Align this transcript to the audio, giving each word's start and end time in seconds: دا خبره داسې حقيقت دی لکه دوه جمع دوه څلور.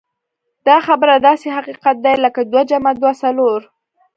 دا 0.67 0.77
خبره 0.87 1.15
داسې 1.27 1.47
حقيقت 1.57 1.95
دی 2.05 2.15
لکه 2.25 2.41
دوه 2.51 2.63
جمع 2.69 2.93
دوه 3.01 3.11
څلور. 3.23 3.59